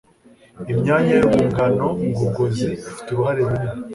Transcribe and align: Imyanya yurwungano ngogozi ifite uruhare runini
Imyanya 0.71 1.11
yurwungano 1.15 1.87
ngogozi 2.17 2.65
ifite 2.87 3.07
uruhare 3.11 3.41
runini 3.49 3.79